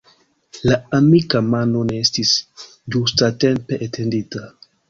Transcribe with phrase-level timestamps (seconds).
[0.69, 2.33] La amika mano ne estis
[2.97, 4.47] ĝustatempe etendita.